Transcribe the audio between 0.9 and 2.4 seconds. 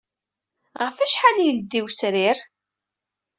wacḥal ay ileddey wesrir?